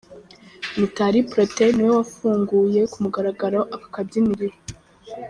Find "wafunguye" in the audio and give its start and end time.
1.99-2.81